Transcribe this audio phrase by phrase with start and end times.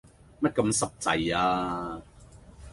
[0.41, 2.01] 乜咁濕滯呀？